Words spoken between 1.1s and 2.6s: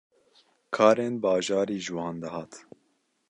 bajarî ji wan dihat.